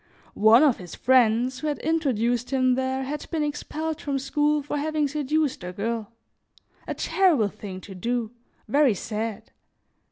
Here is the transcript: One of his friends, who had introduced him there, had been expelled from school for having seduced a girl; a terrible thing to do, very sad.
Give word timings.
One 0.33 0.63
of 0.63 0.77
his 0.79 0.95
friends, 0.95 1.59
who 1.59 1.67
had 1.67 1.77
introduced 1.77 2.49
him 2.49 2.73
there, 2.73 3.03
had 3.03 3.27
been 3.29 3.43
expelled 3.43 4.01
from 4.01 4.17
school 4.17 4.63
for 4.63 4.77
having 4.77 5.07
seduced 5.07 5.63
a 5.63 5.71
girl; 5.73 6.11
a 6.87 6.95
terrible 6.95 7.49
thing 7.49 7.81
to 7.81 7.93
do, 7.93 8.31
very 8.67 8.95
sad. 8.95 9.51